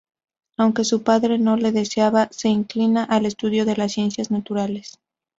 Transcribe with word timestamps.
Aunque 0.57 0.83
su 0.83 1.03
padre 1.03 1.37
no 1.37 1.57
lo 1.57 1.71
deseaba, 1.71 2.27
se 2.31 2.49
inclina 2.49 3.03
al 3.03 3.27
estudio 3.27 3.65
de 3.65 3.75
las 3.77 3.91
ciencias 3.91 4.31
naturales. 4.31 4.97